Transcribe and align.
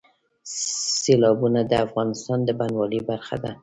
سیلابونه 1.01 1.59
د 1.65 1.73
افغانستان 1.85 2.39
د 2.43 2.49
بڼوالۍ 2.59 3.01
برخه 3.09 3.35
ده. 3.43 3.51